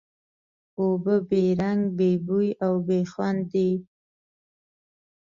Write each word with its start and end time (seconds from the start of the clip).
اوبه 0.79 1.15
بې 1.27 1.41
رنګ، 1.59 1.81
بې 1.97 2.09
بوی 2.25 2.49
او 2.65 2.73
بې 2.87 2.99
خوند 3.11 3.41
دي. 3.51 3.69